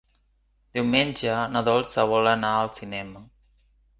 Diumenge 0.77 1.35
na 1.57 1.61
Dolça 1.69 2.05
vol 2.13 2.31
anar 2.31 2.51
al 2.63 2.75
cinema. 2.81 3.25